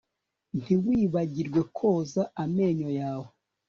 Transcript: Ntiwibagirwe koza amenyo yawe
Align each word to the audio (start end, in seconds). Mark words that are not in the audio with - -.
Ntiwibagirwe 0.61 1.61
koza 1.75 2.21
amenyo 2.43 2.89
yawe 2.99 3.29